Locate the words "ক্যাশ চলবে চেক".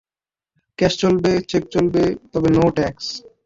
0.79-1.63